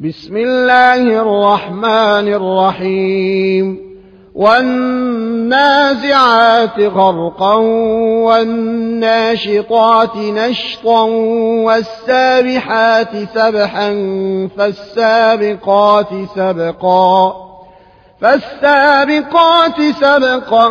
[0.00, 3.88] بسم الله الرحمن الرحيم.
[4.34, 6.00] والنازعات
[6.80, 7.54] غرقا
[8.24, 11.02] والناشطات نشطا
[11.64, 13.90] والسابحات سبحا
[14.58, 17.34] فالسابقات سبقا
[18.20, 20.68] فالسابقات سبقا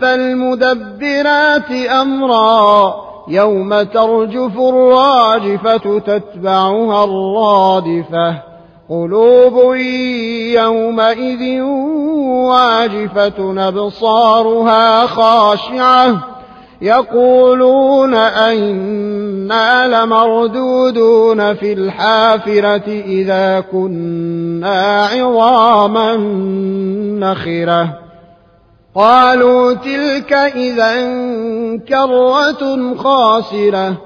[0.00, 1.70] فالمدبرات
[2.02, 8.34] أمرا يوم ترجف الراجفة تتبعها الرادفة
[8.90, 9.74] قلوب
[10.54, 11.60] يومئذ
[12.50, 16.34] واجفة أبصارها خاشعة
[16.82, 26.16] يقولون أئنا لمردودون في الحافرة إذا كنا عظاما
[27.20, 28.03] نخرة
[28.94, 30.94] قالوا تلك إذا
[31.88, 33.96] كرة خاسرة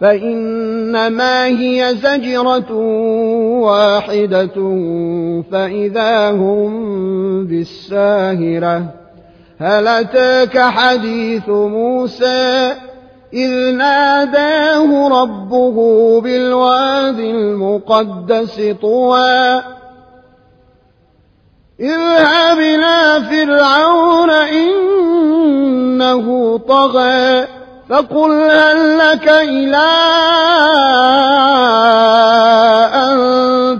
[0.00, 2.72] فإنما هي زجرة
[3.60, 4.56] واحدة
[5.52, 8.84] فإذا هم بالساهرة.
[9.58, 12.72] هل أتاك حديث موسى؟
[13.32, 15.76] إذ ناداه ربه
[16.20, 19.75] بالواد المقدس طوى.
[21.80, 26.26] اذهب إلى فرعون إنه
[26.58, 27.46] طغى
[27.90, 29.86] فقل هل لك إلى
[32.94, 33.16] أن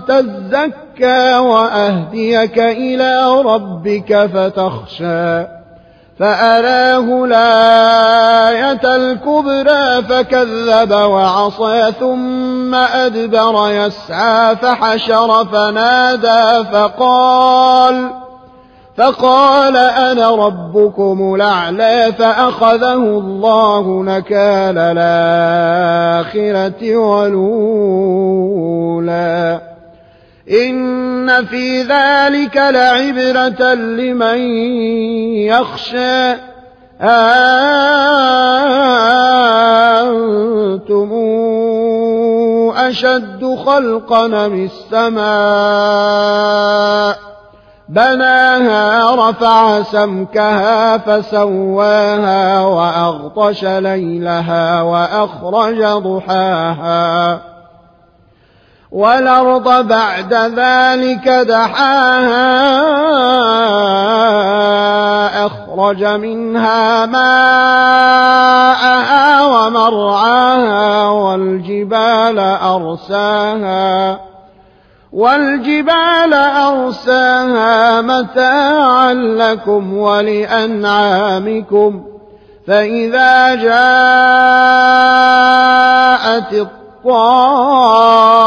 [0.07, 5.56] تزكى وأهديك إلى ربك فتخشى
[6.19, 18.09] فأراه الآية الكبرى فكذب وعصى ثم أدبر يسعى فحشر فنادى فقال
[18.97, 26.57] فقال أنا ربكم الأعلى فأخذه الله نكال الآخرة
[26.97, 28.17] والأولى
[30.51, 34.37] إن في ذلك لعبرة لمن
[35.47, 36.35] يخشى
[40.07, 41.11] أنتم
[42.75, 45.27] أشد خلقا من السماء
[47.89, 57.56] بناها رفع سمكها فسواها وأغطش ليلها وأخرج ضحاها
[58.91, 62.65] والأرض بعد ذلك دحاها
[65.45, 68.47] أخرج منها ماءها
[69.45, 74.19] ومرعاها والجبال أرساها
[75.13, 81.57] والجبال أرساها متاعا لكم ولأنعامكم
[82.67, 83.73] فإذا جاءت
[86.53, 88.46] الطامة